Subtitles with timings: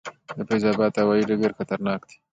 [0.37, 2.15] د فیض اباد هوايي ډګر خطرناک دی؟